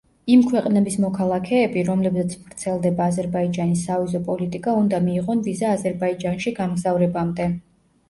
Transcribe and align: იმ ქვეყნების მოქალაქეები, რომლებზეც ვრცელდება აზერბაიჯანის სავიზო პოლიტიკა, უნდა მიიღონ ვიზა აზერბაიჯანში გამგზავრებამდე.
იმ 0.35 0.43
ქვეყნების 0.51 0.95
მოქალაქეები, 1.03 1.83
რომლებზეც 1.89 2.33
ვრცელდება 2.47 3.09
აზერბაიჯანის 3.15 3.87
სავიზო 3.91 4.25
პოლიტიკა, 4.33 4.77
უნდა 4.83 5.05
მიიღონ 5.07 5.47
ვიზა 5.53 5.73
აზერბაიჯანში 5.79 6.59
გამგზავრებამდე. 6.65 7.53